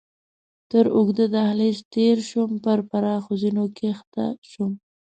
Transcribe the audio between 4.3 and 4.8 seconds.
شوم.